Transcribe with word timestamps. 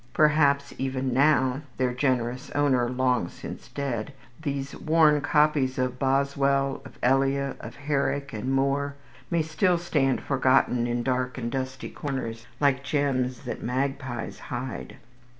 Perhaps 0.13 0.73
even 0.79 1.13
now 1.13 1.61
(their 1.77 1.93
generous 1.93 2.49
owner 2.55 2.89
long 2.89 3.29
since 3.29 3.67
dead) 3.67 4.13
these 4.41 4.75
worn 4.75 5.21
copies 5.21 5.77
of 5.77 5.99
Boswell, 5.99 6.81
of 6.83 6.97
Elia, 7.03 7.53
of 7.59 7.75
Herrick, 7.75 8.33
and 8.33 8.51
Moore, 8.51 8.95
may 9.29 9.43
still 9.43 9.77
stand 9.77 10.19
forgotten 10.23 10.87
in 10.87 11.03
dark 11.03 11.37
and 11.37 11.51
dusty 11.51 11.91
corners, 11.91 12.47
like 12.59 12.83
gems 12.83 13.41
that 13.45 13.61
magpies 13.61 14.39
hide. 14.49 14.97